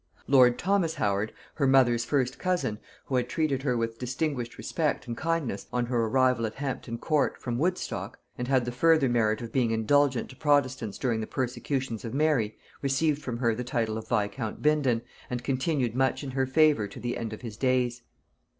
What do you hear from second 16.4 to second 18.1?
favor to the end of his days.